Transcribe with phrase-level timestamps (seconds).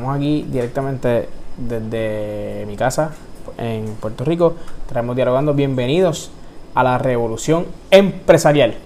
[0.00, 1.28] estamos aquí directamente
[1.58, 3.10] desde mi casa
[3.58, 4.54] en Puerto Rico.
[4.80, 5.52] Estaremos dialogando.
[5.52, 6.30] Bienvenidos
[6.74, 8.76] a la revolución empresarial.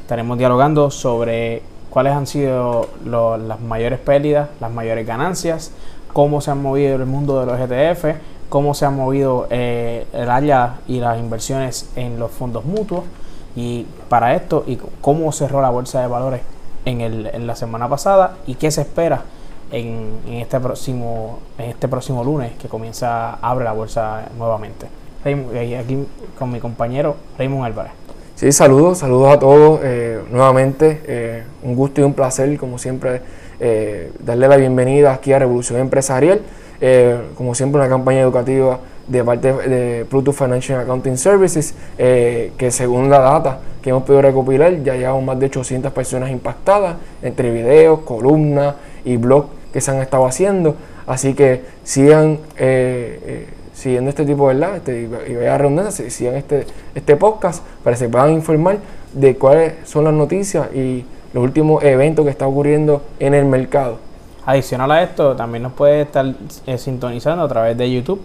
[0.00, 5.70] Estaremos dialogando sobre cuáles han sido las mayores pérdidas, las mayores ganancias,
[6.12, 8.18] cómo se han movido el mundo de los ETF,
[8.48, 13.04] cómo se han movido eh, el área y las inversiones en los fondos mutuos
[13.54, 16.40] y para esto y cómo cerró la bolsa de valores
[16.84, 19.22] en la semana pasada y qué se espera
[19.70, 24.86] en, en, este próximo en este próximo lunes que comienza abre la bolsa nuevamente.
[25.24, 26.06] Aquí
[26.38, 27.92] con mi compañero Raymond Álvarez.
[28.38, 31.00] Sí, saludos, saludos a todos eh, nuevamente.
[31.08, 33.20] Eh, un gusto y un placer, como siempre,
[33.58, 36.40] eh, darle la bienvenida aquí a Revolución Empresarial.
[37.34, 38.78] como siempre, una campaña educativa
[39.08, 44.84] de parte de Pluto Financial Accounting Services, que según la data que hemos podido recopilar,
[44.84, 49.98] ya llevamos más de 800 personas impactadas entre videos, columnas y blogs que se han
[49.98, 50.76] estado haciendo.
[51.06, 52.38] Así que sigan
[53.78, 54.76] siguiendo este tipo, ¿verdad?
[54.76, 56.66] Este, y vaya redundancia, sigan este,
[56.96, 58.78] este podcast para que se puedan informar
[59.12, 63.98] de cuáles son las noticias y los últimos eventos que están ocurriendo en el mercado.
[64.44, 66.26] Adicional a esto, también nos puede estar
[66.66, 68.20] eh, sintonizando a través de YouTube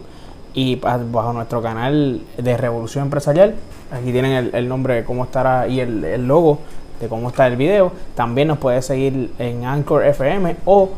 [0.56, 3.54] y bajo nuestro canal de Revolución Empresarial.
[3.92, 6.60] Aquí tienen el, nombre de cómo estará y el, el logo
[7.00, 7.92] de cómo está el video.
[8.16, 10.90] También nos puede seguir en Anchor FM o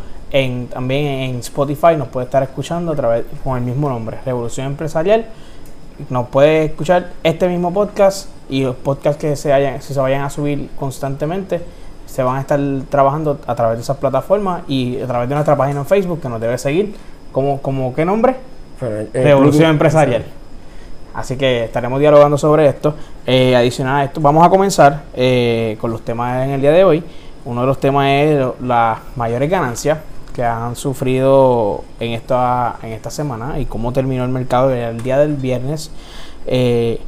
[0.69, 5.25] también en Spotify nos puede estar escuchando a través con el mismo nombre, Revolución Empresarial.
[6.09, 10.29] Nos puede escuchar este mismo podcast y los podcasts que se, hayan, se vayan a
[10.29, 11.61] subir constantemente
[12.05, 15.57] se van a estar trabajando a través de esas plataformas y a través de nuestra
[15.57, 16.95] página en Facebook que nos debe seguir.
[17.31, 18.35] ¿Como, como qué nombre?
[18.81, 20.23] Eh, Revolución Empresarial.
[21.13, 22.93] Así que estaremos dialogando sobre esto.
[23.25, 26.83] Eh, adicional a esto, vamos a comenzar eh, con los temas en el día de
[26.83, 27.03] hoy.
[27.43, 29.97] Uno de los temas es las mayores ganancias
[30.35, 35.17] que han sufrido en esta, en esta semana y cómo terminó el mercado el día
[35.17, 35.91] del viernes.
[36.45, 36.99] Eh,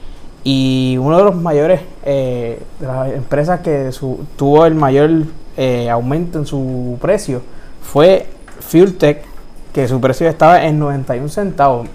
[0.46, 3.90] y uno de los mayores, eh, de las empresas que
[4.38, 5.10] tuvo el mayor
[5.58, 7.42] eh, aumento en su precio
[7.82, 8.28] fue
[8.62, 9.26] FuelTech,
[9.74, 11.90] que su precio estaba en 91 centavos.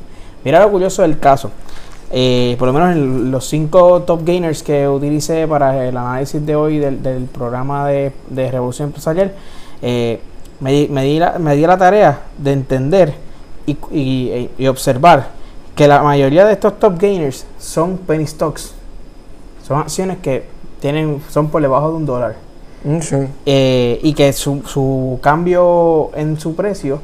[0.44, 1.50] Mira lo curioso del caso.
[2.10, 6.78] por lo menos en los cinco top gainers que utilicé para el análisis de hoy
[6.78, 9.32] del, programa de, de Revolución Empresarial,
[10.62, 13.14] me, me, di la, me di la tarea de entender
[13.66, 15.30] y, y, observar
[15.74, 18.72] que la mayoría de estos top gainers son penny stocks.
[19.66, 20.44] Son acciones que
[20.80, 22.36] tienen son por debajo de un dólar.
[22.84, 22.98] Mm,
[23.46, 27.00] eh, y que su, su, cambio en su precio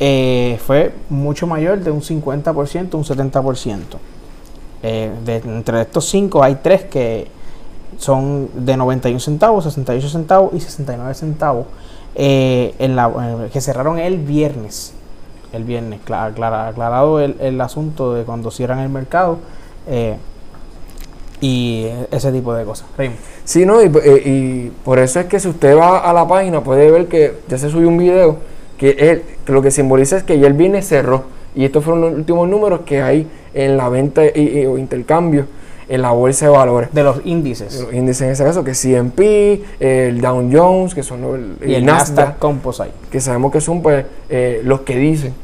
[0.00, 3.78] eh, fue mucho mayor de un 50%, un 70%.
[4.82, 7.28] Eh, de, entre estos cinco hay tres que
[7.96, 11.66] son de 91 centavos, 68 centavos y 69 centavos
[12.14, 14.92] eh, en la, que cerraron el viernes.
[15.52, 19.38] El viernes, aclarado el, asunto de cuando cierran el mercado
[19.88, 20.16] eh,
[21.40, 22.88] y ese tipo de cosas.
[23.44, 26.90] Sí, no, eh, y, por eso es que si usted va a la página puede
[26.90, 28.38] ver que ya se subió un video
[28.78, 31.24] que, lo que simboliza es que ya el viernes cerró.
[31.54, 35.46] Y estos fueron los últimos números que hay en la venta o intercambio
[35.88, 36.88] en la bolsa de valores.
[36.92, 37.80] De los índices.
[37.80, 41.84] los índices en ese caso, que CMP, el Dow Jones, que son los, y el,
[41.84, 42.92] Nasdaq, Composite.
[43.10, 45.34] Que sabemos que son pues, eh, los que dicen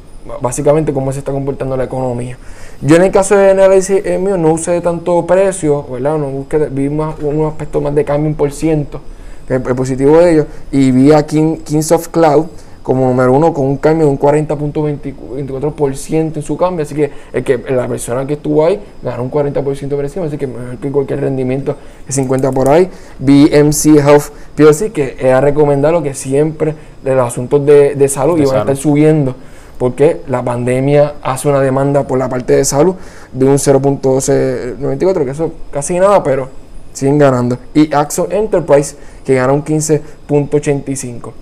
[0.40, 2.36] básicamente cómo se está comportando la economía.
[2.82, 6.18] Yo en el caso de análisis eh, mío no usé tanto precio, ¿verdad?
[6.18, 9.00] No busqué, vi un aspecto más de cambio en por ciento,
[9.46, 12.46] que es positivo de ellos, y vi a King, Kings of Cloud,
[12.82, 16.84] como número uno con un cambio de un 40.24% en su cambio.
[16.84, 20.38] Así que, el que la persona que estuvo ahí ganó un 40% por encima, así
[20.38, 21.76] que mejor que cualquier rendimiento
[22.06, 22.88] de 50 por ahí.
[23.18, 26.74] BMC Health PLC, que era recomendado que siempre
[27.04, 29.34] de los asuntos de, de salud iban a estar subiendo
[29.78, 32.96] porque la pandemia hace una demanda por la parte de salud
[33.32, 36.50] de un 0.94, que eso casi nada, pero
[36.92, 37.56] siguen ganando.
[37.72, 41.32] Y Axon Enterprise, que gana un 15.85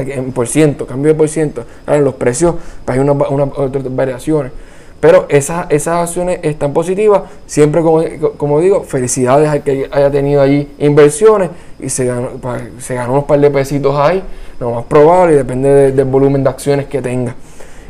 [0.00, 1.64] en por ciento, cambio de por ciento.
[1.86, 4.52] en los precios pues, hay unas una, otras variaciones.
[5.00, 7.22] Pero esas, esas acciones están positivas.
[7.46, 8.02] Siempre, como,
[8.36, 13.12] como digo, felicidades al que haya tenido allí inversiones y se ganó, pues, se ganó
[13.12, 14.22] unos par de pesitos ahí,
[14.58, 17.34] lo más probable, y depende del volumen de acciones que tenga.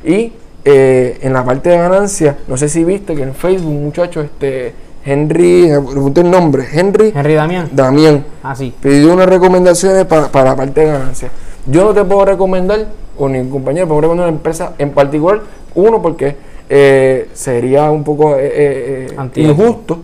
[0.04, 0.32] Y
[0.64, 4.74] eh, en la parte de ganancias, no sé si viste que en Facebook, muchachos, este,
[5.04, 7.12] Henry, el nombre, Henry.
[7.14, 7.68] Henry Damián.
[7.70, 8.24] Damián.
[8.42, 8.74] Ah, sí.
[8.80, 11.30] Pidió unas recomendaciones para, para la parte de ganancias.
[11.66, 12.86] Yo no te puedo recomendar,
[13.18, 15.40] o ni compañero, puedo recomendar una empresa en particular.
[15.74, 16.36] Uno, porque
[16.68, 20.00] eh, sería un poco eh, eh, injusto,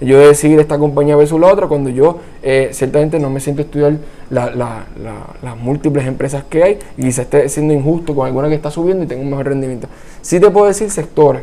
[0.00, 3.64] yo decidir esta compañía versus la otra cuando yo eh, ciertamente no me siento a
[3.64, 3.96] estudiar
[4.28, 9.04] las múltiples empresas que hay y quizás esté siendo injusto con alguna que está subiendo
[9.04, 9.88] y tengo un mejor rendimiento.
[10.20, 11.42] Sí te puedo decir sectores.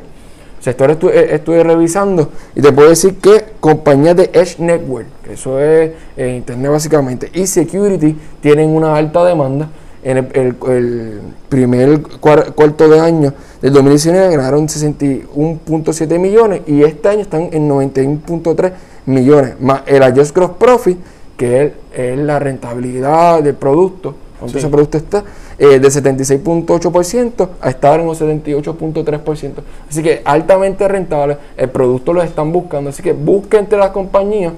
[0.70, 5.92] Estuve, eh, revisando y te puedo decir que compañías de Edge Network, que eso es
[6.16, 9.70] eh, Internet básicamente, y Security tienen una alta demanda.
[10.06, 17.50] En el, primer cuarto de año del 2019 ganaron 61.7 millones y este año están
[17.54, 18.72] en 91.3
[19.06, 20.98] millones, más el Adjust Gross Profit,
[21.38, 25.24] que es, la rentabilidad del producto, cuánto ese producto está,
[25.58, 29.52] eh, de 76.8% a estar en un 78.3%.
[29.90, 34.54] Así que altamente rentable, el producto lo están buscando, así que busquen entre las compañías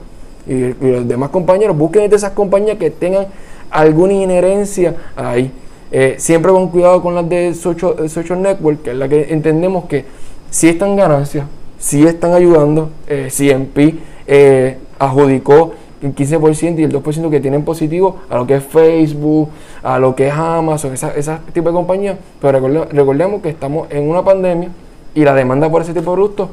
[0.47, 3.27] y, los demás compañeros, busquen entre esas compañías que tengan
[3.69, 5.51] alguna inherencia ahí.
[5.92, 10.06] Eh, siempre con cuidado con las de Social, Network, que es la que entendemos que
[10.50, 11.45] si están ganancias,
[11.80, 13.95] si están ayudando, eh, CMP
[14.27, 19.50] eh, adjudicó el 15% y el 2% que tienen positivo a lo que es Facebook,
[19.83, 22.18] a lo que es Amazon, ese tipo de compañías.
[22.42, 22.59] Pero
[22.92, 24.69] recordemos, que estamos en una pandemia
[25.13, 26.50] y la demanda por ese tipo de productos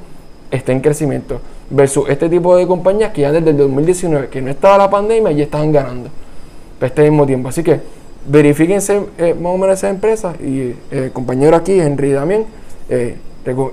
[0.51, 1.41] está en crecimiento.
[1.71, 5.33] Versus este tipo de compañías que ya desde el 2019, que no estaba la pandemia,
[5.33, 6.11] ya estaban ganando
[6.81, 7.49] este mismo tiempo.
[7.49, 7.81] Así que
[8.27, 12.45] verifíquense eh, más o menos esa empresa y el eh, compañero aquí, Henry también,
[12.89, 13.17] eh,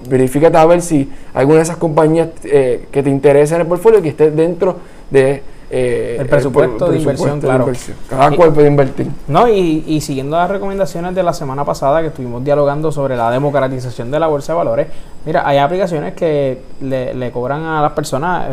[0.09, 4.01] verifícate a ver si alguna de esas compañías eh, que te interesa en el portfolio
[4.01, 4.77] que esté dentro
[5.11, 7.67] de el presupuesto, de inversión, claro.
[8.09, 9.07] Cada cual puede invertir.
[9.27, 13.29] No, y, y, siguiendo las recomendaciones de la semana pasada que estuvimos dialogando sobre la
[13.29, 14.87] democratización de la bolsa de valores,
[15.25, 18.47] mira, hay aplicaciones que le, le cobran a las personas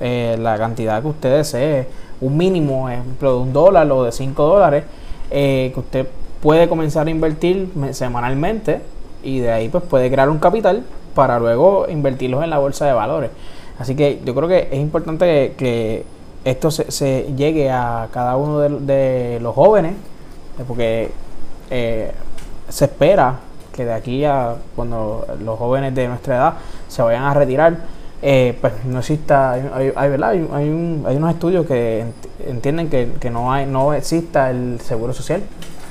[0.00, 1.86] la cantidad que usted desee
[2.20, 4.84] un mínimo, ejemplo, de un dólar o de cinco dólares,
[5.30, 6.06] eh, que usted
[6.42, 8.80] puede comenzar a invertir semanalmente
[9.22, 10.82] y de ahí pues puede crear un capital
[11.14, 13.30] para luego invertirlos en la bolsa de valores.
[13.78, 16.04] Así que yo creo que es importante que,
[16.44, 19.92] esto se, llegue a cada uno de, los jóvenes,
[20.58, 21.10] eh, porque
[21.70, 22.12] eh,
[22.68, 23.40] se espera
[23.72, 26.54] que de aquí a cuando los jóvenes de nuestra edad
[26.88, 27.76] se vayan a retirar,
[28.22, 30.30] eh, pues no exista, hay, hay, ¿verdad?
[30.30, 32.04] hay, un, hay, unos estudios que
[32.46, 35.42] entienden que, no hay no exista el seguro social.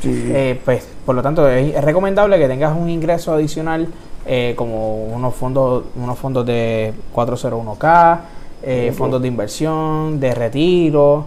[0.04, 3.88] Eh, pues por lo tanto es, recomendable que tengas un ingreso adicional
[4.25, 8.19] eh, como unos fondos unos fondos de 401k,
[8.94, 11.26] fondos de inversión, de retiro,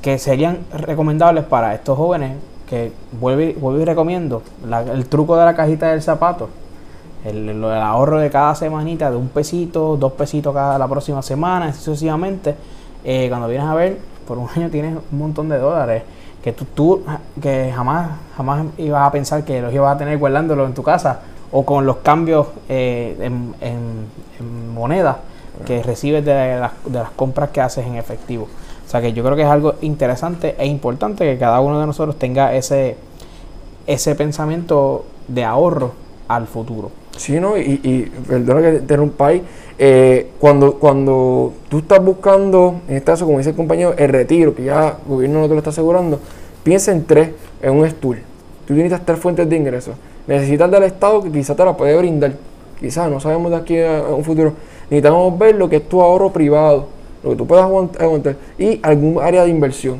[0.00, 2.36] que serían recomendables para estos jóvenes
[2.68, 4.42] que vuelvo, y recomiendo
[4.92, 6.48] el truco de la cajita del zapato
[7.24, 12.54] el, ahorro de cada semanita de un pesito, dos pesitos cada la próxima semana, sucesivamente.
[13.04, 16.02] Eh, cuando vienes a ver, por un año tienes un montón de dólares
[16.42, 17.02] que tú, tú
[17.40, 21.20] que jamás, jamás ibas a pensar que los ibas a tener guardándolo en tu casa
[21.52, 25.18] o con los cambios eh, en, en, moneda
[25.66, 28.48] que recibes de las, de las compras que haces en efectivo.
[28.86, 31.86] O sea que yo creo que es algo interesante e importante que cada uno de
[31.86, 32.96] nosotros tenga ese,
[33.86, 35.92] ese pensamiento de ahorro
[36.28, 36.90] al futuro.
[37.16, 37.58] Sí, ¿no?
[37.58, 39.42] Y, y perdona que te interrumpáis,
[39.78, 44.54] eh, cuando, cuando tú estás buscando, en este caso, como dice el compañero, el retiro,
[44.54, 46.20] que ya el gobierno no te lo está asegurando,
[46.62, 48.18] piensa en tres, en un stool.
[48.66, 49.94] Tú necesitas tres fuentes de ingresos.
[50.26, 52.34] Necesitas del Estado que quizás te la puede brindar.
[52.78, 54.52] Quizás, no sabemos de aquí a, un futuro.
[54.92, 56.86] Necesitamos ver lo que es tu ahorro privado,
[57.24, 59.96] lo que tú puedas aguantar, y algún área de inversión.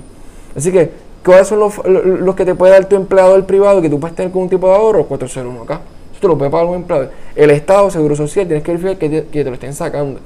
[0.55, 0.91] Así que,
[1.25, 4.15] ¿cuáles son los, los que te puede dar tu empleado del privado que tú puedes
[4.15, 5.07] tener con un tipo de ahorro?
[5.07, 5.81] 401 acá
[6.23, 7.11] te lo puede pagar un empleado.
[7.35, 10.21] El Estado, Seguro Social, tienes que verificar que te, lo estén sacando.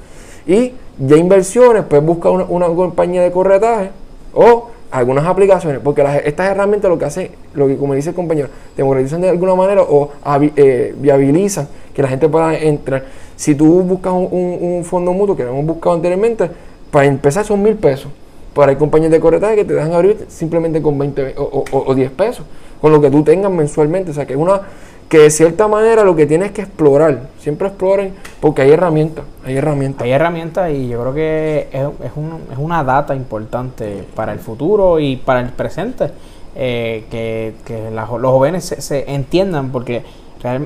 [0.45, 3.89] Y ya inversiones, pues busca una, compañía de corretaje
[4.33, 8.49] o algunas aplicaciones, porque estas herramientas lo que hacen, lo que como dice el compañero,
[8.75, 10.11] democratizan de alguna manera o
[10.55, 13.03] eh, viabilizan que la gente pueda entrar.
[13.35, 16.49] Si tú buscas un, fondo mutuo que hemos buscado anteriormente,
[16.91, 18.11] para empezar son mil pesos.
[18.53, 22.11] Pero hay compañías de corretaje que te dejan abrir simplemente con 20 o, o 10
[22.11, 22.45] pesos,
[22.81, 24.11] con lo que tú tengas mensualmente.
[24.11, 24.61] O sea que es una
[25.09, 29.55] que de cierta manera lo que tienes que explorar, siempre exploren, porque hay herramientas, hay
[29.55, 30.03] herramientas.
[30.03, 35.15] Hay herramientas y yo creo que es, es, una data importante para el futuro y
[35.15, 36.11] para el presente,
[36.55, 40.03] eh, que, los jóvenes se, entiendan, porque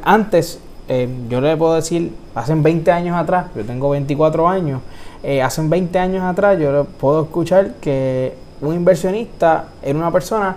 [0.04, 4.82] antes, eh, yo le puedo decir, hace 20 años atrás, yo tengo 24 años,
[5.22, 10.56] eh, hace 20 años atrás yo puedo escuchar que un inversionista era una persona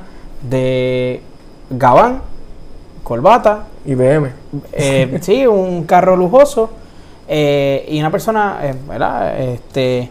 [0.48, 1.20] de
[1.68, 2.22] Gabán,
[3.04, 3.66] corbata.
[3.84, 4.30] IBM.
[4.72, 6.70] Eh, sí, un carro lujoso.
[7.28, 9.40] Eh, y una persona, eh, ¿verdad?
[9.40, 10.10] Este,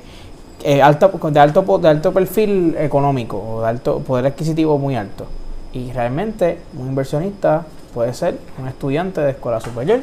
[0.82, 5.26] alto, de, alto, de alto perfil económico o de alto poder adquisitivo muy alto.
[5.74, 10.02] Y realmente un inversionista puede ser un estudiante de escuela superior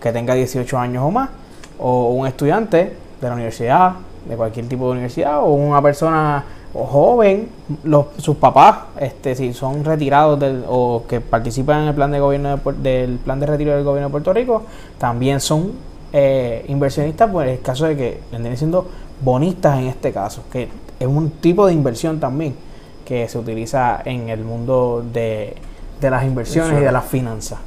[0.00, 1.30] que tenga 18 años o más,
[1.78, 3.94] o un estudiante de la universidad
[4.28, 7.48] de cualquier tipo de universidad o una persona joven,
[7.84, 12.18] los, sus papás, este, si son retirados del, o que participan en el plan de
[12.18, 14.62] gobierno del plan de retiro del gobierno de Puerto Rico,
[14.98, 15.72] también son
[16.12, 18.88] eh, inversionistas, pues en el caso de que vendrían siendo
[19.20, 22.56] bonistas en este caso, que es un tipo de inversión también
[23.04, 25.54] que se utiliza en el mundo de,
[26.00, 27.58] las inversiones y de las finanzas.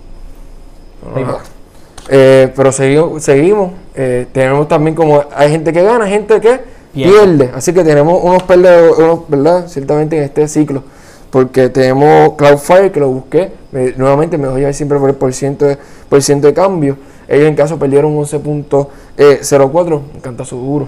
[2.09, 3.71] Eh, pero seguimos, seguimos.
[3.95, 7.51] Eh, tenemos también como hay gente que gana, gente que pierde.
[7.53, 9.67] Así que tenemos unos perdedores, ¿verdad?
[9.67, 10.83] Ciertamente en este ciclo.
[11.29, 13.51] Porque tenemos Cloudflare, que lo busqué,
[13.97, 15.77] nuevamente me voy a ir siempre por el por ciento de,
[16.07, 16.97] por ciento de cambio.
[17.27, 18.87] Ellos en caso perdieron 11.04,
[19.17, 20.87] eh, me encanta su duro.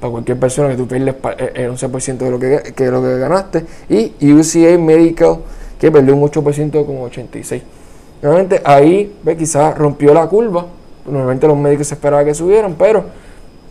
[0.00, 3.18] Para cualquier persona que tú pierdes eh, el 11% de lo que, que, lo que
[3.18, 3.66] ganaste.
[3.88, 5.38] Y UCA Medical,
[5.78, 7.62] que perdió un 8% como 86.
[8.22, 10.66] Nuevamente ahí ve, quizás rompió la curva.
[11.06, 13.04] Normalmente los médicos se esperaba que subieran, pero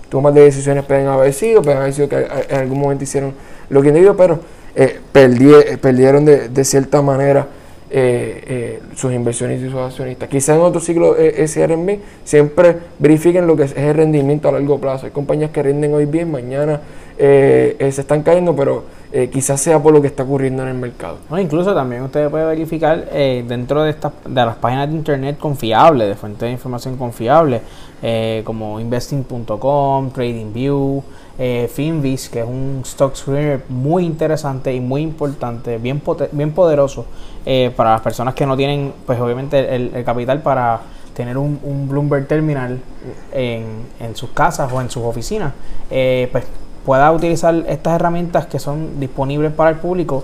[0.09, 3.33] tomas de decisiones pueden haber sido, pueden haber sido que en algún momento hicieron
[3.69, 4.39] lo que debió, pero
[4.75, 7.47] eh, eh, perdieron de, cierta manera
[7.91, 10.29] eh, sus inversiones y sus accionistas.
[10.29, 15.05] Quizás en otro ciclo SRM siempre verifiquen lo que es el rendimiento a largo plazo.
[15.05, 16.81] Hay compañías que rinden hoy bien, mañana
[17.17, 21.17] se están cayendo, pero eh, quizás sea por lo que está ocurriendo en el mercado.
[21.39, 26.09] incluso también usted puede verificar eh, dentro de, estas de las páginas de internet confiables,
[26.09, 27.63] de fuentes de información confiables,
[28.03, 31.01] eh, como investing.com, TradingView,
[31.69, 36.01] Finvis, que es un stock screener muy interesante y muy importante, bien,
[36.33, 37.05] bien poderoso
[37.77, 40.81] para las personas que no tienen, pues obviamente, el, capital para
[41.15, 42.79] tener un, Bloomberg Terminal
[43.31, 43.63] en,
[44.01, 45.53] en, sus casas o en sus oficinas.
[45.89, 46.43] pues
[46.85, 50.23] pueda utilizar estas herramientas que son disponibles para el público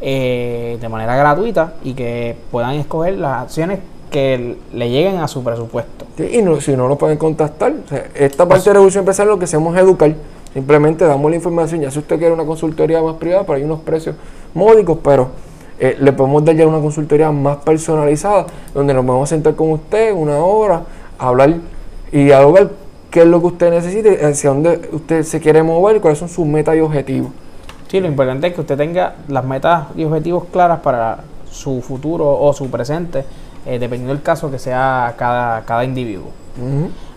[0.00, 3.80] eh, de manera gratuita y que puedan escoger las acciones
[4.10, 6.06] que le lleguen a su presupuesto.
[6.18, 7.72] y no, si no lo pueden contactar,
[8.14, 10.14] esta parte de Revolución Empresarial lo que hacemos es educar.
[10.52, 13.80] Simplemente damos la información, ya si usted quiere una consultoría más privada, pero hay unos
[13.80, 14.14] precios
[14.52, 15.30] módicos, pero
[15.80, 19.72] eh, le podemos dar ya una consultoría más personalizada, donde nos vamos a sentar con
[19.72, 20.82] usted una hora,
[21.18, 21.54] a hablar
[22.12, 22.70] y dialogar
[23.14, 26.28] qué es lo que usted necesite, hacia dónde usted se quiere mover y cuáles son
[26.28, 27.30] sus metas y objetivos.
[27.86, 31.18] Sí, lo importante es que usted tenga las metas y objetivos claras para
[31.48, 33.24] su futuro o su presente,
[33.66, 36.32] eh, dependiendo del caso que sea cada, cada individuo.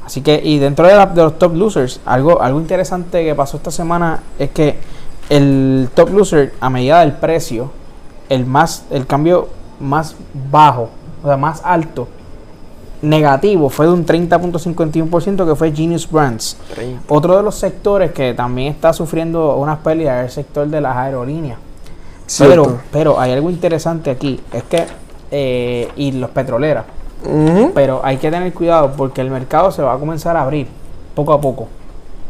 [0.05, 4.19] Así que, y dentro de, los top losers, algo, algo interesante que pasó esta semana
[4.37, 4.77] es que
[5.31, 7.71] el top loser, a medida del precio,
[8.29, 9.47] el más, el cambio
[9.79, 10.15] más
[10.51, 10.91] bajo,
[11.23, 12.07] o sea, más alto,
[13.01, 16.57] negativo fue de un 30.51% que fue Genius Brands.
[17.07, 20.95] Otro de los sectores que también está sufriendo unas pérdidas es el sector de las
[20.95, 21.59] aerolíneas.
[22.39, 24.85] Pero, pero hay algo interesante aquí, es que,
[25.31, 26.83] eh, y los petroleras,
[27.73, 30.67] pero hay que tener cuidado porque el mercado se va a comenzar a abrir
[31.15, 31.67] poco a poco.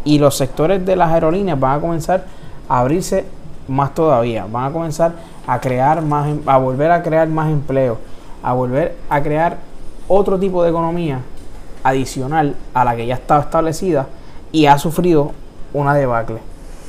[0.03, 2.25] Y los sectores de las aerolíneas van a comenzar
[2.69, 3.25] a abrirse
[3.67, 5.13] más todavía, van a comenzar
[5.47, 7.97] a crear más, em, a volver a crear más empleo,
[8.43, 9.57] a volver a crear
[10.07, 11.21] otro tipo de economía
[11.83, 14.07] adicional a la que ya estaba establecida
[14.51, 15.31] y ha sufrido
[15.73, 16.37] una debacle,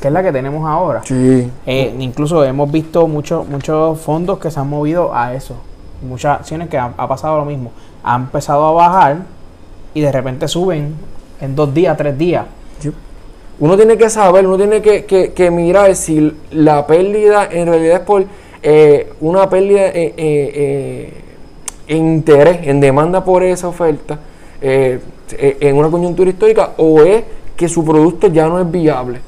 [0.01, 1.03] que es la que tenemos ahora.
[1.05, 1.51] Sí.
[1.67, 5.55] Eh, incluso hemos visto muchos muchos fondos que se han movido a eso,
[6.03, 7.73] muchas acciones que ha, pasado lo mismo,
[8.03, 9.19] han empezado a bajar
[9.95, 10.95] y de repente suben
[11.41, 12.47] en dos días, tres días.
[13.61, 18.03] Uno tiene que saber, uno tiene que, que, mirar si la pérdida en realidad es
[18.03, 18.25] por
[18.63, 21.25] eh, una pérdida eh, eh
[21.97, 24.18] interés, en demanda por esa oferta
[24.61, 24.99] eh,
[25.33, 27.23] eh, en una coyuntura histórica o es
[27.57, 29.21] que su producto ya no es viable.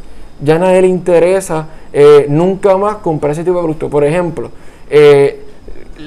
[0.43, 3.89] Ya nadie le interesa eh, nunca más comprar ese tipo de producto.
[3.89, 4.51] Por ejemplo,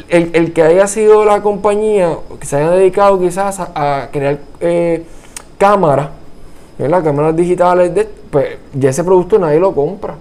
[0.10, 4.39] el, que haya sido la compañía que se haya dedicado quizás a, crear
[5.57, 6.10] cámaras,
[6.77, 7.91] cámaras digitales,
[8.31, 10.15] pues ya ese producto nadie lo compra.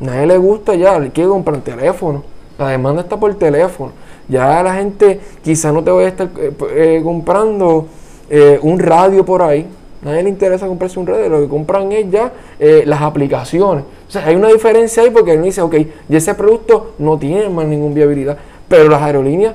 [0.00, 2.22] Nadie le gusta ya, le quiere comprar teléfono.
[2.58, 3.92] La demanda está por teléfono.
[4.28, 7.86] Ya la gente quizá no te voy a estar eh, eh, comprando
[8.28, 9.66] eh, un radio por ahí.
[10.02, 13.84] Nadie le interesa comprarse un radio, lo que compran es ya las aplicaciones.
[14.06, 15.74] O sea, hay una diferencia ahí porque uno dice, ok,
[16.08, 18.36] y ese producto no tiene más ninguna viabilidad.
[18.68, 19.54] Pero las aerolíneas,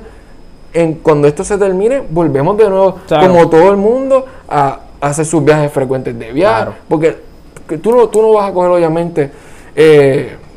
[0.74, 5.42] en, cuando esto se termine, volvemos de nuevo, como todo el mundo, a, hacer sus
[5.42, 6.72] viajes frecuentes de viaje.
[6.86, 7.16] Porque
[7.80, 9.30] tú no, tú no vas a coger, obviamente,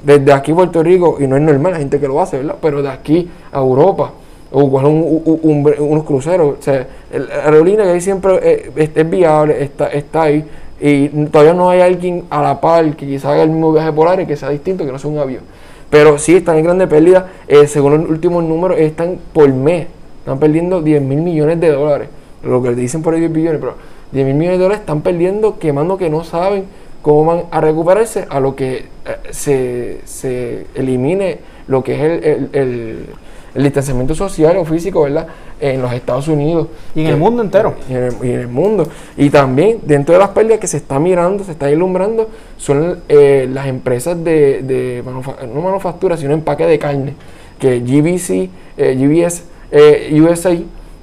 [0.06, 2.56] desde aquí a Puerto Rico, y no es normal la gente que lo hace, ¿verdad?
[2.62, 4.12] Pero de aquí a Europa,
[4.52, 10.24] o unos cruceros, o sea, la aerolínea que ahí siempre eh, es, viable, está, está
[10.24, 10.46] ahí,
[10.80, 14.08] y todavía no hay alguien a la par que quizás haga el mismo viaje por
[14.08, 15.42] aire que sea distinto, que no sea un avión.
[15.90, 19.88] Pero sí están en grandes pérdidas, eh, según los últimos números, están por mes,
[20.20, 22.10] están perdiendo 10 mil millones de dólares,
[22.44, 23.74] lo que dicen por ahí 10 billones, pero
[24.12, 26.66] 10 mil millones de dólares están perdiendo, quemando que no saben
[27.06, 28.86] cómo van a recuperarse a lo que eh,
[29.30, 33.06] se, se elimine lo que es el, el- el-
[33.54, 35.28] el distanciamiento social o físico, ¿verdad?
[35.62, 36.68] En los Estados Unidos.
[36.96, 37.76] Y en el mundo entero.
[37.88, 38.88] Y en, el, y en el mundo.
[39.18, 43.48] Y también, dentro de las pérdidas que se está mirando, se está ilumbrando, son eh,
[43.54, 47.14] las empresas de, de manufa- no manufactura, sino empaque de carne.
[47.60, 50.52] Que GBC, eh, GBS eh, USA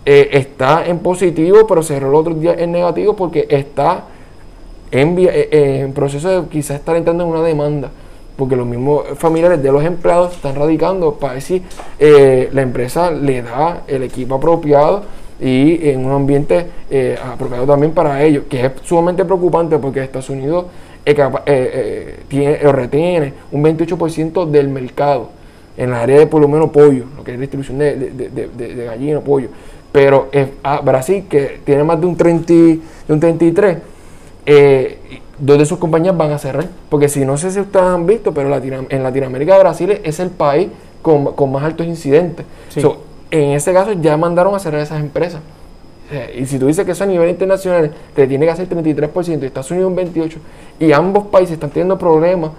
[0.04, 4.04] eh, está en positivo, pero cerró el otro día en negativo porque está
[4.92, 7.90] eh, eh, en proceso de quizás estar entrando en una demanda,
[8.36, 11.62] porque los mismos familiares de los empleados están radicando para ver si
[11.98, 15.02] eh, la empresa le da el equipo apropiado
[15.40, 20.30] y en un ambiente eh, apropiado también para ellos, que es sumamente preocupante porque Estados
[20.30, 20.66] Unidos
[21.04, 22.18] eh,
[22.72, 25.30] retiene un 28% del mercado
[25.76, 28.84] en la área de por lo menos pollo, lo que es distribución de, de, de,
[28.84, 29.48] gallina, pollo.
[29.90, 30.28] Pero
[30.62, 33.78] ah, Brasil, que tiene más de un, 30, y- de un 33,
[34.46, 34.98] eh,
[35.38, 36.66] dos de sus compañías van a cerrar.
[36.88, 40.30] Porque si no sé si ustedes han visto, pero Latino- en Latinoamérica Brasil es el
[40.30, 40.68] país
[41.02, 42.46] con, con más altos incidentes.
[42.68, 42.80] Sí.
[42.80, 42.98] So,
[43.30, 45.40] en ese caso ya mandaron a cerrar esas empresas.
[46.36, 49.46] Y si tú dices que eso a nivel internacional te tiene que hacer 33% y
[49.46, 50.36] Estados Unidos un 28%,
[50.78, 52.50] y ambos países están teniendo problemas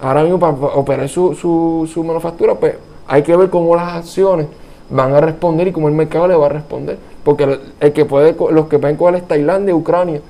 [0.00, 4.46] ahora mismo para operar su, su, su manufactura, pues hay que ver cómo las acciones
[4.88, 6.96] van a responder y cómo el mercado le va a responder.
[7.22, 10.22] Porque el, el que puede, los que pueden coger es Tailandia, Ucrania.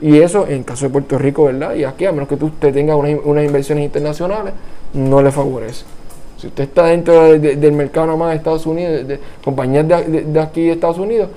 [0.00, 1.74] Y eso, en caso de Puerto Rico, ¿verdad?
[1.74, 4.54] Y aquí, a menos que tú- usted tenga unas, unas inversiones internacionales,
[4.94, 5.84] no le favorece.
[6.38, 9.86] Si usted está dentro de- de- del mercado nada más de Estados Unidos, de, compañías
[9.86, 11.28] de, de- de aquí de Estados Unidos,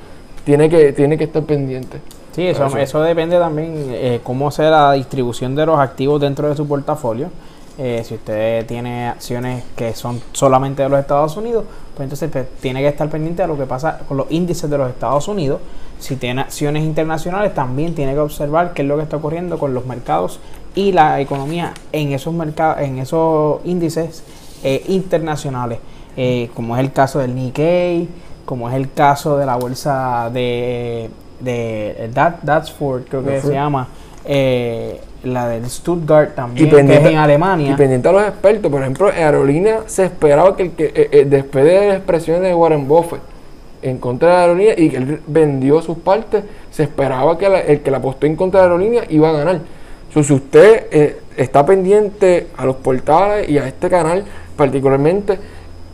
[0.46, 2.00] tiene que, tiene que estar pendiente.
[2.34, 2.78] Sí, eso, Eso.
[2.78, 7.28] eso depende también eh, cómo sea la distribución de los activos dentro de su portafolio.
[7.78, 11.66] Eh, si usted tiene acciones que son solamente de los Estados Unidos,
[11.96, 14.78] pues entonces pues, tiene que estar pendiente de lo que pasa con los índices de
[14.78, 15.60] los Estados Unidos.
[16.00, 19.74] Si tiene acciones internacionales, también tiene que observar qué es lo que está ocurriendo con
[19.74, 20.40] los mercados
[20.76, 24.24] y la economía en esos mercados, en esos índices
[24.64, 25.80] eh, internacionales,
[26.18, 28.08] eh, como es el caso del Nikkei,
[28.46, 31.10] como es el caso de la bolsa de,
[31.40, 33.88] de Dat, Datsford, creo que se llama,
[34.26, 36.82] eh, la del Stuttgart también, Y que es
[37.12, 37.72] en Alemania.
[37.72, 41.10] Y pendiente a los expertos, por ejemplo, en aerolínea se esperaba que, el que eh,
[41.12, 43.22] eh, después de las expresiones de Warren Buffett
[43.82, 47.60] en contra de la aerolínea y que él vendió sus partes, se esperaba que la-
[47.62, 49.60] el que la apostó en contra de la aerolínea iba a ganar.
[50.14, 54.24] So, si usted eh, está pendiente a los portales y a este canal
[54.56, 55.38] particularmente,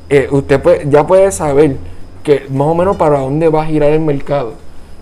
[0.10, 1.76] eh, usted puede- ya puede saber
[2.24, 4.54] que más o menos para dónde va a girar el mercado.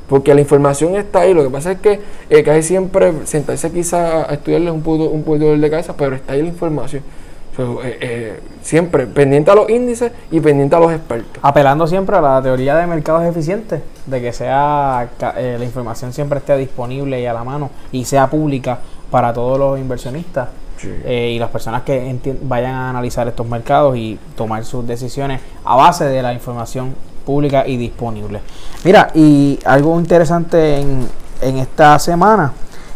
[0.07, 4.29] Porque la información está ahí, lo que pasa es que eh, casi siempre sentarse quizá
[4.29, 7.03] a estudiarle es un poco, un poco de cabeza, pero está ahí la información.
[7.57, 11.39] So, eh, eh, siempre pendiente a los índices y pendiente a los expertos.
[11.41, 16.37] Apelando siempre a la teoría de mercados eficientes, de que sea eh, la información siempre
[16.37, 20.93] esté disponible y a la mano y sea pública para todos los inversionistas Sí.
[21.05, 25.75] eh, y las personas que vayan a analizar estos mercados y tomar sus decisiones a
[25.75, 26.93] base de la información
[27.27, 28.39] pública y disponible.
[28.85, 31.07] Mira, y algo interesante en,
[31.41, 32.53] en esta semana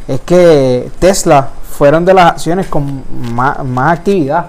[0.07, 4.45] es que Tesla fueron de las acciones con más, más actividad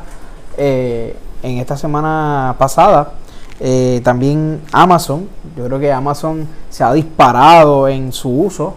[0.57, 3.14] eh, en esta semana pasada.
[3.59, 8.75] Eh, también Amazon, yo creo que Amazon se ha disparado en su uso.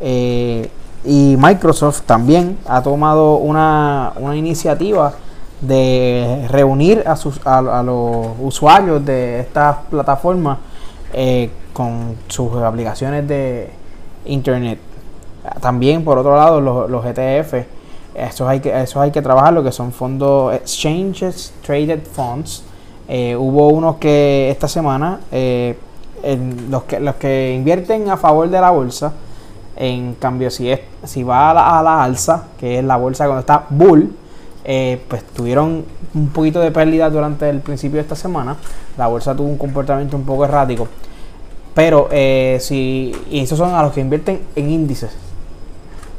[0.00, 0.68] eh,
[1.02, 5.14] y Microsoft también ha tomado una, una iniciativa
[5.60, 10.58] de reunir a, sus, a, los usuarios de estas plataformas
[11.12, 13.70] eh, con sus aplicaciones de
[14.24, 14.78] internet.
[15.60, 17.54] También, por otro lado, los, los ETF,
[18.14, 22.64] esos hay, que, esos hay que trabajar, lo que son fondos Exchanges Traded Funds.
[23.08, 25.76] Eh, hubo unos que esta semana, eh,
[26.22, 29.12] en los, que, los que invierten a favor de la bolsa,
[29.76, 33.24] en cambio, si, es, si va a la, a la alza, que es la bolsa
[33.24, 34.14] cuando está bull,
[34.72, 38.56] eh, pues tuvieron un poquito de pérdida durante el principio de esta semana.
[38.96, 40.86] La bolsa tuvo un comportamiento un poco errático.
[41.74, 45.10] Pero eh, si, y esos son a los que invierten en índices,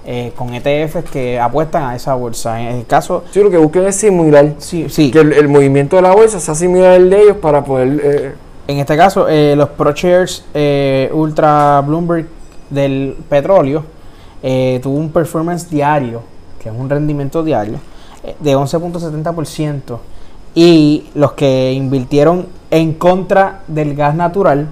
[0.05, 2.59] eh, con ETFs que apuestan a esa bolsa.
[2.59, 5.11] En el caso, Sí, lo que busquen es simular sí, sí.
[5.11, 8.01] que el, el movimiento de la bolsa sea similar al de ellos para poder...
[8.03, 8.33] eh,
[8.67, 12.25] En este caso, eh, los ProShares eh, Ultra Bloomberg
[12.69, 13.85] del petróleo
[14.41, 16.21] tuvo un performance diario,
[16.61, 17.77] que es un rendimiento diario,
[18.39, 19.97] de 11.70%.
[20.53, 24.67] Y los que invirtieron en contra del gas natural,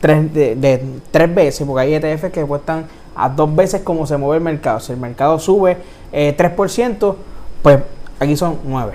[0.00, 4.16] tres, de, de tres veces, porque hay ETFs que cuestan a dos veces como se
[4.16, 4.80] mueve el mercado.
[4.80, 5.76] Si el mercado sube
[6.12, 7.14] eh, 3%,
[7.62, 7.80] pues
[8.18, 8.90] aquí son 9%.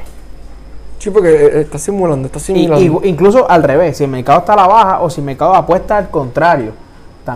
[0.99, 3.01] sí, porque eh, está simulando, está simulando.
[3.03, 5.53] y- incluso al revés, si el mercado está a la baja o si el mercado
[5.53, 6.71] apuesta al contrario.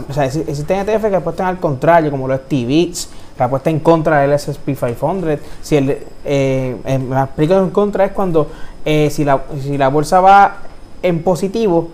[0.08, 3.80] O sea, exi- existen ETF que apuestan al contrario, como los T-Bits, que apuesta en
[3.80, 5.40] contra del S&P 500.
[5.62, 8.48] Si el, eh, eh, en contra es cuando
[8.84, 10.58] eh, si, la, si la bolsa va
[11.02, 11.88] en positivo,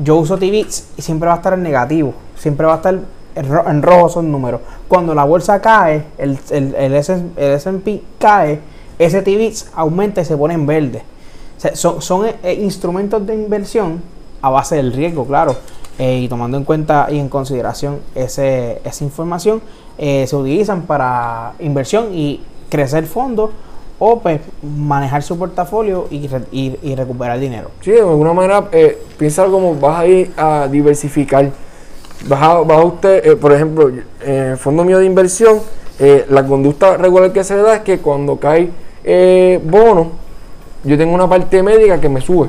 [0.00, 2.98] yo uso TVIX y siempre va a estar en negativo, siempre va a estar
[3.36, 4.62] en, ro- en rojo son números.
[4.88, 8.58] Cuando la bolsa cae, el, el, el S&P cae,
[8.98, 11.04] ese TVIX aumenta y se pone en verde.
[11.74, 14.02] Son son eh, instrumentos de inversión
[14.42, 15.54] a base del riesgo, claro.
[15.98, 19.60] Eh, y tomando en cuenta y en consideración ese, esa información,
[20.02, 23.50] eh, se utilizan para inversión y crecer fondos
[23.98, 27.70] o pues, manejar su portafolio y, y- y recuperar dinero.
[27.82, 31.50] Sí, de alguna manera, eh, piénsalo como vas a ir a diversificar.
[32.26, 33.90] Vas a, usted, eh, por ejemplo,
[34.24, 35.60] en el fondo mío de inversión,
[35.98, 38.70] eh, la conducta regular que se da es que cuando cae
[39.04, 40.12] eh, bono,
[40.84, 42.48] yo tengo una parte médica que me sube.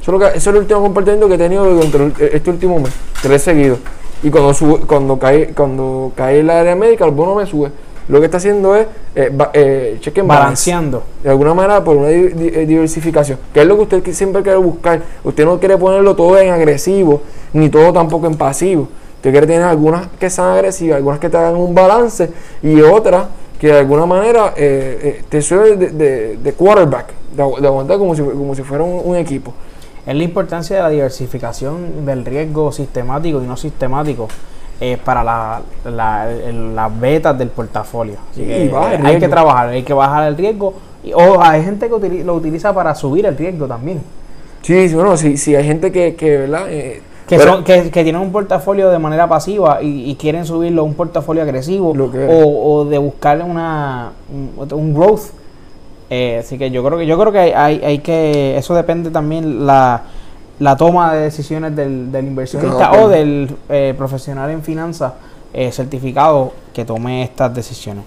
[0.00, 2.78] Eso es, lo que- eso es el último comportamiento que he tenido durante este último
[2.78, 3.80] mes, tres seguidos.
[4.22, 7.70] Y cuando sube, cuando cae, cuando cae el área médica, el bono me sube.
[8.08, 11.02] Lo que está haciendo es eh, eh, balance Balanceando.
[11.22, 15.02] de alguna manera por una eh, diversificación, que es lo que usted siempre quiere buscar.
[15.22, 17.20] Usted no quiere ponerlo todo en agresivo,
[17.52, 18.88] ni todo tampoco en pasivo.
[19.16, 22.30] Usted quiere tener algunas que sean agresivas, algunas que te hagan un balance
[22.62, 23.26] y otras
[23.60, 27.66] que de alguna manera eh, eh, te suelen de, de- de quarterback, de, agu- de
[27.66, 29.52] aguantar como si, como si fuera un, un equipo.
[30.08, 34.28] Es la importancia de la diversificación del riesgo sistemático y no sistemático
[34.80, 36.26] eh, para la- la-
[36.74, 38.14] las betas del portafolio.
[38.30, 38.72] Así que, eh,
[39.04, 40.74] hay que trabajar, hay que bajar el riesgo.
[41.04, 44.00] Y, o hay gente que utili- lo utiliza para subir el riesgo también.
[44.62, 46.62] Sí, bueno, sí, sí, hay gente que, que ¿verdad?
[46.68, 50.46] Eh, Que, pero- son, que, que tienen un portafolio de manera pasiva y, y quieren
[50.46, 52.30] subirlo a un portafolio agresivo Lo que es.
[52.44, 55.22] o, o de buscar una, un, un growth.
[56.10, 59.10] Eh, así que yo creo que yo creo que hay, hay, hay que eso depende
[59.10, 60.02] también la,
[60.58, 65.12] la toma de decisiones del, del inversionista o del eh, profesional en finanzas
[65.52, 68.04] eh, certificado que tome estas decisiones.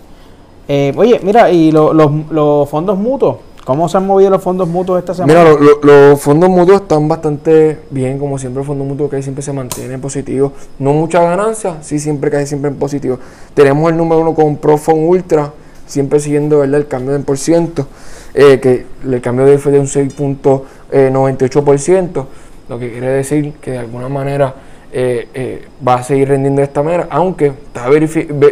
[0.67, 4.67] Eh, oye, mira, y lo- los, los fondos mutuos, ¿cómo se han movido los fondos
[4.67, 5.39] mutuos esta semana?
[5.43, 9.21] Mira, lo- lo- los fondos mutuos están bastante bien, como siempre, el fondo mutuo que
[9.21, 10.53] siempre se mantiene en positivo.
[10.79, 13.19] No mucha ganancia, sí, siempre casi siempre en positivo.
[13.53, 15.51] Tenemos el número uno con Profond Ultra,
[15.91, 16.79] siempre siguiendo ¿verdad?
[16.79, 17.87] el cambio del por ciento,
[18.33, 22.25] eh, que el cambio de fue de un 6.98%,
[22.69, 24.55] lo que quiere decir que de alguna manera
[24.93, 27.51] eh, eh, va a seguir rendiendo de esta manera, aunque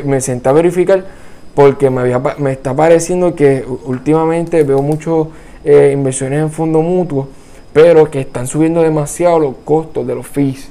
[0.03, 1.05] me senté a verificar
[1.55, 2.11] porque me,
[2.51, 5.27] está pareciendo que últimamente veo muchas
[5.63, 7.27] inversiones en fondos mutuos,
[7.71, 10.67] pero que están subiendo demasiado los costos de los fees.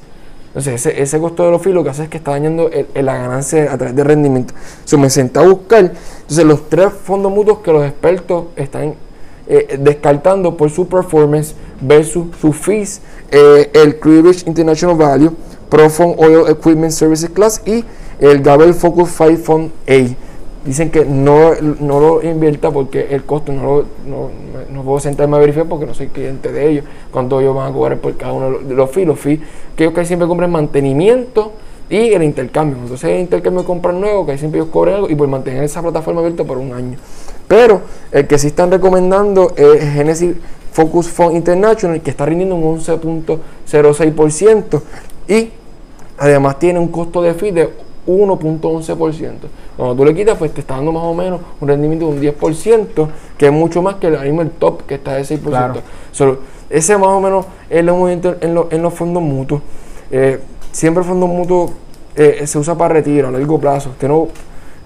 [0.49, 3.15] Entonces, ese, costo de los fees lo que hace es que está dañando el- la
[3.17, 4.53] ganancia a través de rendimiento.
[4.73, 5.91] Entonces, me senté a buscar.
[6.21, 8.95] Entonces, los tres fondos mutuos que los expertos están
[9.51, 15.31] eh, descartando por su performance versus sus fees, eh, el Clearidge International Value,
[15.69, 17.83] Profond Oil Equipment Services Class y
[18.19, 20.15] el Gabel Focus 5 Fund A.
[20.65, 24.29] Dicen que no, no lo invierta porque el costo no lo no,
[24.71, 26.85] no puedo sentarme a verificar porque no soy cliente de ellos.
[27.11, 29.07] Cuánto ellos van a cobrar por cada uno de los- fees.
[29.07, 29.39] Los fees
[29.83, 31.53] ellos casi siempre compran mantenimiento
[31.89, 32.77] y el intercambio.
[32.81, 35.63] Entonces el intercambio de comprar nuevo, que ahí siempre ellos cobran algo y por mantener
[35.63, 36.97] esa plataforma abierta por un año.
[37.47, 40.35] Pero el que sí están recomendando es Genesis
[40.71, 44.81] Focus Fund International, que está rindiendo un 11.06%
[45.27, 45.49] y
[46.17, 47.69] además tiene un costo de fee de
[48.05, 49.31] 1.11%.
[49.77, 52.21] Cuando tú le quitas, pues te está dando más o menos un rendimiento de un
[52.21, 55.41] 10%, que es mucho más que el mismo el top que está de 6%.
[55.41, 55.81] Claro.
[56.11, 59.61] Solo, ese más o menos es el movimiento en, lo- en los fondos mutuos.
[60.11, 60.39] Eh,
[60.71, 61.71] siempre el fondo mutuo
[62.15, 63.89] eh, se usa para retiro a largo plazo.
[63.91, 64.27] Usted no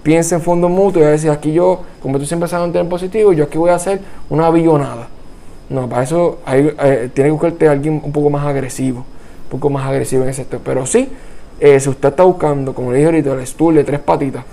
[0.02, 2.90] piensa en fondos mutuos y va a decir, aquí yo, como tú siempre sabes mantener
[2.90, 5.08] positivo, yo aquí voy a hacer una billonada.
[5.70, 9.50] No, para eso hay, eh, tiene que buscarte a alguien un poco más agresivo, un
[9.50, 10.60] poco más agresivo en ese sector.
[10.64, 11.10] Pero sí,
[11.60, 14.44] si usted está buscando, como le dije ahorita, el stool de tres patitas,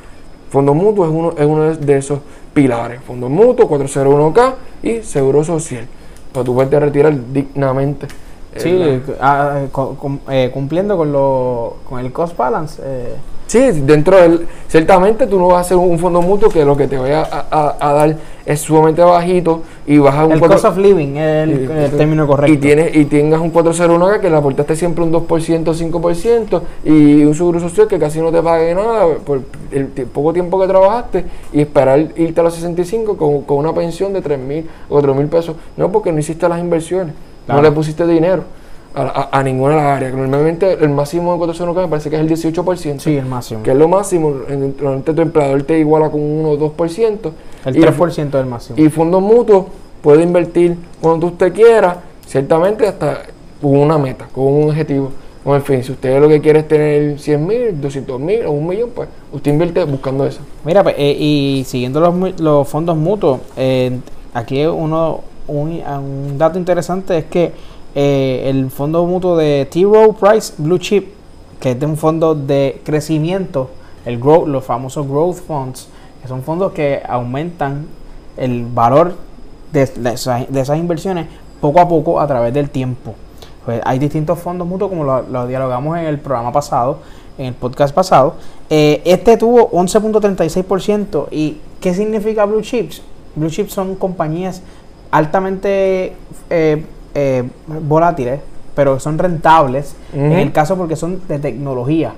[0.51, 2.21] Fondo Mutuo es uno, es uno de esos
[2.55, 3.01] pilares.
[3.03, 5.87] Fondo Mutuo, 401k y Seguro Social.
[6.33, 8.07] Para tú poderte retirar dignamente.
[8.55, 12.81] eh, Sí, la- ah, cu- cum- eh, cumpliendo con, lo, con el cost balance.
[12.85, 13.15] eh,
[13.51, 14.47] Sí, dentro del.
[14.69, 17.47] Ciertamente tú no vas a hacer un fondo mutuo que lo que te vaya a,
[17.51, 21.49] a- a dar es sumamente bajito y vas a un el cost of living es
[21.49, 22.53] el, término correcto.
[22.53, 27.35] Y, tienes, y tengas un 401k que le aportaste siempre un 2%, 5% y un
[27.35, 29.41] seguro social que casi no te pague nada por
[29.73, 34.13] el poco tiempo que trabajaste y esperar irte a los 65 con, con una pensión
[34.13, 35.57] de 3 mil o 4 mil pesos.
[35.77, 37.15] No, porque no hiciste las inversiones,
[37.47, 37.63] Claro.
[37.63, 38.45] no le pusiste dinero
[38.95, 40.15] a, a- a ninguna de las áreas.
[40.15, 42.99] Normalmente el máximo de 401k me parece que es el 18%.
[42.99, 43.63] sí, el máximo.
[43.63, 47.33] Que es lo máximo, en- normalmente tu empleador te iguala con un 1 o 2%.
[47.65, 48.79] El y 3% del máximo.
[48.79, 49.67] y fondos mutuos
[50.03, 53.23] puede invertir cuando usted quiera, ciertamente hasta
[53.61, 55.11] con una meta, con un objetivo.
[55.45, 58.51] O en fin, si usted lo que quiere es tener 100 mil, 200 mil o
[58.53, 60.41] un millón, pues usted invierte buscando eso.
[60.65, 63.99] Mira, pues, eh, y siguiendo los, los fondos mutuos, eh,
[64.35, 67.53] aquí uno un, un dato interesante es que
[67.95, 69.83] eh, el fondo mutuo de T.
[69.83, 71.09] Rowe Price Blue Chip,
[71.59, 73.71] que es de un fondo de crecimiento,
[74.07, 75.89] el growth, los famosos growth funds,
[76.23, 77.87] que son fondos que aumentan
[78.37, 79.15] el valor
[79.73, 81.27] de, de esa- de esas inversiones
[81.61, 83.15] poco a poco a través del tiempo.
[83.65, 86.99] Pues hay distintos fondos mutuos, como lo dialogamos en el programa pasado,
[87.37, 88.35] en el podcast pasado.
[88.71, 91.27] Eh, este tuvo 11.36%.
[91.31, 93.03] ¿Y qué significa Blue Chips?
[93.37, 94.63] Blue Chips son compañías
[95.11, 96.15] altamente
[96.49, 98.41] eh, eh, volátiles,
[98.75, 99.95] pero son rentables.
[100.13, 102.13] En el caso porque son de tecnología.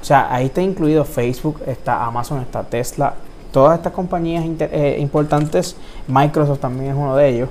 [0.00, 3.14] O sea, ahí está incluido Facebook, está Amazon, está Tesla,
[3.52, 5.76] todas estas compañías inter- eh, importantes,
[6.08, 7.48] Microsoft también es uno de ellos,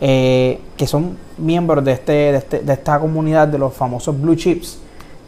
[0.00, 4.34] eh, que son miembros de, este, de, este- de esta comunidad de los famosos blue
[4.34, 4.80] chips,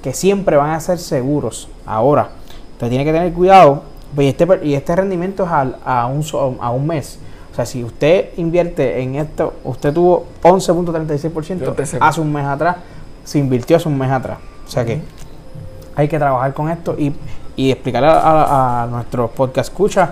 [0.03, 1.69] que siempre van a ser seguros.
[1.87, 2.31] Ahora,
[2.73, 3.83] usted tiene que tener cuidado,
[4.15, 6.25] pues, y este, y este rendimiento es al- a, un,
[6.61, 7.19] a un mes.
[7.55, 11.99] O sea, si usted invierte en esto, usted tuvo 11.36% Yo te sé.
[12.01, 12.79] hace un mes atrás,
[13.23, 14.39] se invirtió hace un mes atrás.
[14.67, 15.01] O sea que
[15.95, 17.13] hay que trabajar con esto y,
[17.55, 20.11] y explicarle a, a, a nuestros podcast escucha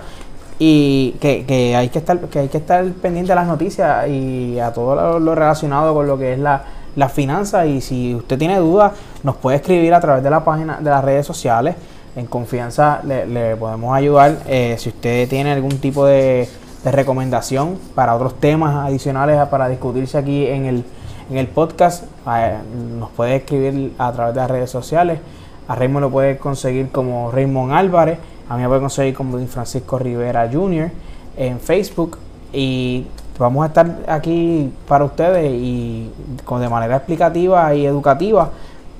[0.57, 4.57] y que, que hay que estar que hay que estar pendiente de las noticias y
[4.59, 6.63] a todo lo, lo relacionado con lo que es la,
[6.95, 10.77] la finanza y si usted tiene dudas nos puede escribir a través de la página
[10.79, 11.75] de las redes sociales
[12.15, 16.47] en confianza le, le podemos ayudar Eh, si usted tiene algún tipo de,
[16.83, 20.85] de recomendación para otros temas adicionales para discutirse aquí en el
[21.29, 22.57] en el podcast eh,
[22.99, 25.19] nos puede escribir a través de las redes sociales
[25.67, 28.19] a Raymond lo puede conseguir como Raymond Álvarez.
[28.49, 30.91] A mí me puede conseguir como Francisco Rivera Jr.
[31.37, 32.17] en Facebook.
[32.51, 33.07] Y
[33.39, 36.11] vamos a estar aquí para ustedes y
[36.43, 38.51] con, de manera explicativa y educativa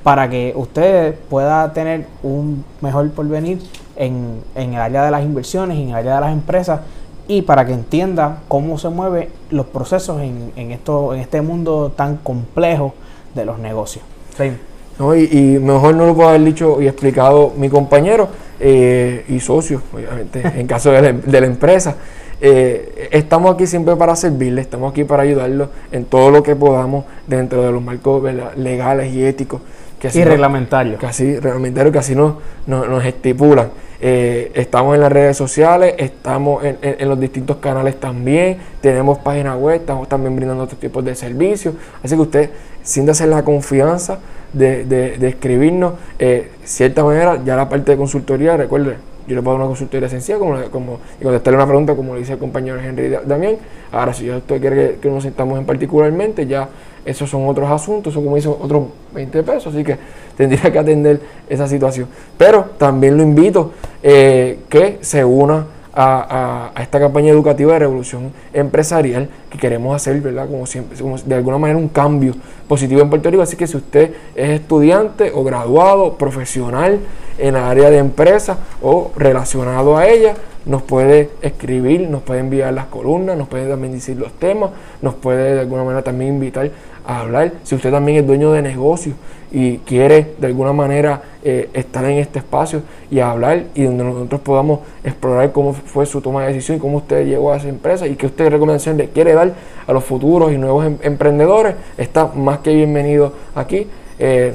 [0.04, 3.62] para que usted pueda tener un mejor porvenir
[3.96, 6.82] en, en el área de las inversiones, en el área de las empresas
[7.27, 11.91] y para que entienda cómo se mueven los procesos en, en, esto, en este mundo
[11.95, 12.93] tan complejo
[13.36, 14.03] de los negocios.
[14.38, 14.59] Raymond.
[14.99, 15.15] ¿no?
[15.15, 18.27] Y, y mejor no lo puedo haber dicho y explicado mi compañero
[18.59, 21.95] eh, y socio, obviamente, en caso de la, de la empresa.
[22.41, 27.05] Eh, estamos aquí siempre para servirle, estamos aquí para ayudarlo en todo lo que podamos
[27.25, 28.53] dentro de los marcos ¿verdad?
[28.55, 29.62] legales y éticos
[29.97, 30.97] que así Y nos- reglamentario.
[30.97, 32.33] que así, reglamentarios que así nos,
[32.67, 33.69] nos, nos estipulan.
[34.05, 39.77] Eh, estamos en las redes sociales, estamos en, los distintos canales también, tenemos página web,
[39.79, 41.73] estamos también brindando otros tipos de servicios.
[42.03, 42.49] Así que usted
[42.81, 44.19] siéntase la confianza
[44.51, 45.93] de, de, de escribirnos.
[46.19, 50.09] Eh, cierta manera, ya la parte de consultoría, recuerde, yo le puedo dar una consultoría
[50.09, 53.55] sencilla como, como, y contestarle una pregunta como le dice el compañero Henry Da- Damián.
[53.93, 56.67] Ahora, si usted quiere que, que nos sentamos en particularmente, ya
[57.05, 59.97] esos son otros asuntos, son como dice otros 20 pesos, así que
[60.37, 62.07] tendría que atender esa situación.
[62.37, 67.79] Pero también lo invito eh, que se una a, a- a esta campaña educativa de
[67.79, 70.47] revolución empresarial que queremos hacer, ¿verdad?
[70.49, 72.33] Como siempre, como de alguna manera un cambio
[72.67, 73.43] positivo en Puerto Rico.
[73.43, 76.99] Así que si usted es estudiante o graduado, profesional
[77.37, 80.33] en la área de empresa o relacionado a ella,
[80.65, 85.13] nos puede escribir, nos puede enviar las columnas, nos puede también decir los temas, nos
[85.13, 86.71] puede de alguna manera también invitar
[87.05, 87.53] a hablar.
[87.63, 89.13] Si usted también es dueño de negocio
[89.51, 94.41] y quiere de alguna manera eh, estar en este espacio y hablar y donde nosotros
[94.41, 98.07] podamos explorar cómo fue su toma de decisión y cómo usted llegó a esa empresa
[98.07, 99.53] y qué usted recomendación le quiere dar
[99.85, 103.87] a los futuros y nuevos em- emprendedores, está más que bienvenido aquí.
[104.17, 104.53] Eh,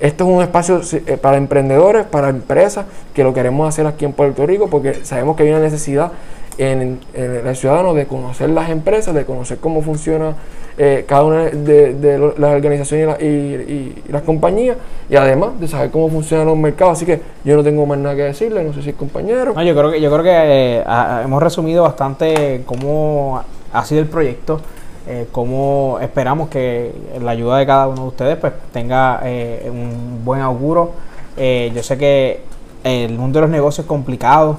[0.00, 4.12] esto es un espacio eh, para emprendedores, para empresas, que lo queremos hacer aquí en
[4.12, 6.12] Puerto Rico porque sabemos que hay una necesidad
[6.58, 10.34] en el ciudadano de conocer las empresas, de conocer cómo funciona
[10.78, 14.76] eh, cada una de, de las organizaciones y, la- y- las compañías
[15.10, 16.94] y además de saber cómo funcionan los mercados.
[16.98, 19.52] Así que yo no tengo más nada que decirle, no sé si es compañero.
[19.54, 20.84] No, yo creo que, yo creo que eh,
[21.24, 24.60] hemos resumido bastante cómo ha sido el proyecto,
[25.08, 30.24] eh, cómo esperamos que la ayuda de cada uno de ustedes pues tenga eh, un
[30.24, 30.92] buen auguro.
[31.36, 32.40] Yo sé que
[32.82, 34.56] el mundo de los negocios es complicado,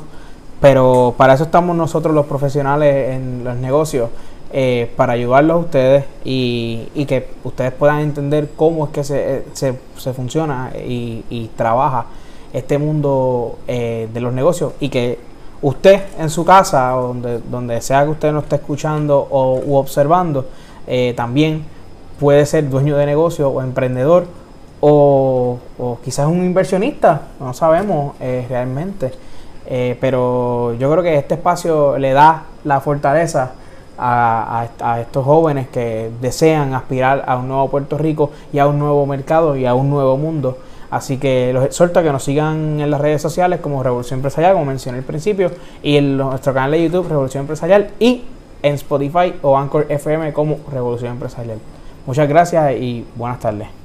[0.62, 4.10] pero para eso estamos nosotros los profesionales en los negocios,
[4.52, 9.46] eh, para ayudarlos a ustedes y, que ustedes puedan entender cómo es que se, eh,
[9.54, 12.08] se, se funciona y, trabaja
[12.52, 15.20] este mundo eh, de los negocios y que
[15.62, 19.76] usted en su casa o donde, donde sea que usted nos esté escuchando o u
[19.76, 20.48] observando,
[21.16, 21.64] también
[22.20, 24.26] puede ser dueño de negocio o emprendedor
[24.82, 29.12] o, o quizás un inversionista, no sabemos realmente.
[30.02, 33.52] Pero yo creo que este espacio le da la fortaleza
[34.00, 39.06] a, estos jóvenes que desean aspirar a un nuevo Puerto Rico y a un nuevo
[39.06, 40.58] mercado y a un nuevo mundo.
[40.90, 44.54] Así que los exhorto a que nos sigan en las redes sociales como Revolución Empresarial,
[44.54, 45.52] como mencioné al principio,
[45.84, 48.24] y en nuestro canal de YouTube Revolución Empresarial y
[48.64, 51.60] en Spotify o Anchor FM como Revolución Empresarial.
[52.06, 53.79] Muchas gracias y buenas tardes.